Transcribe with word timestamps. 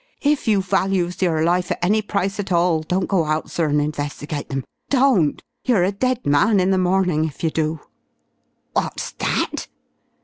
If 0.23 0.47
you 0.47 0.63
values 0.63 1.21
your 1.21 1.43
life 1.43 1.69
at 1.71 1.77
any 1.83 2.01
price 2.01 2.39
at 2.39 2.51
all 2.51 2.81
don't 2.81 3.07
go 3.07 3.25
out, 3.25 3.51
sir, 3.51 3.67
and 3.67 3.79
investigate 3.79 4.49
them. 4.49 4.63
Don't! 4.89 5.43
You're 5.63 5.83
a 5.83 5.91
dead 5.91 6.25
man 6.25 6.59
in 6.59 6.71
the 6.71 6.79
morning 6.79 7.25
if 7.25 7.43
you 7.43 7.51
do." 7.51 7.81
"What's 8.73 9.11
that?" 9.11 9.67